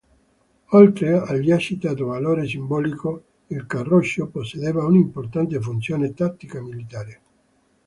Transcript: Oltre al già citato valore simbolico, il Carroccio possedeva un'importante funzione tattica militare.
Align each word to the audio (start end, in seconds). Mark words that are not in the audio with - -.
Oltre 0.71 1.15
al 1.19 1.41
già 1.41 1.59
citato 1.59 2.05
valore 2.07 2.47
simbolico, 2.47 3.23
il 3.49 3.67
Carroccio 3.67 4.29
possedeva 4.29 4.83
un'importante 4.83 5.61
funzione 5.61 6.15
tattica 6.15 6.59
militare. 6.59 7.21